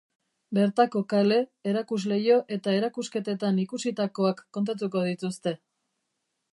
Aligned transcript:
Bertako 0.57 1.01
kale, 1.13 1.37
erakusleiho 1.73 2.39
eta 2.57 2.75
erakusketetan 2.79 3.63
ikusitakoak 3.67 4.43
kontatuko 4.59 5.09
dituzte. 5.11 5.59